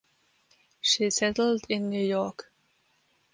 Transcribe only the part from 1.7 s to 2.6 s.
New York.